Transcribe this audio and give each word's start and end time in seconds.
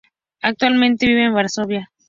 Actualmente 0.41 1.05
vive 1.05 1.25
en 1.25 1.35
Varsovia. 1.35 1.91